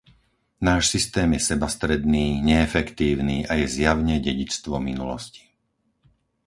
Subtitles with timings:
[0.65, 5.43] Náš systém je sebastredný, neefektívny a je zjavne dedičstvom minulosti.